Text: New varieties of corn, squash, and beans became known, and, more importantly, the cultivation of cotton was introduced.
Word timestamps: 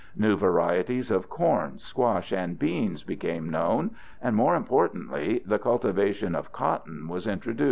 New 0.15 0.35
varieties 0.35 1.11
of 1.11 1.29
corn, 1.29 1.77
squash, 1.77 2.31
and 2.33 2.57
beans 2.57 3.03
became 3.03 3.51
known, 3.51 3.91
and, 4.19 4.35
more 4.35 4.55
importantly, 4.55 5.43
the 5.45 5.59
cultivation 5.59 6.33
of 6.33 6.51
cotton 6.51 7.07
was 7.07 7.27
introduced. 7.27 7.59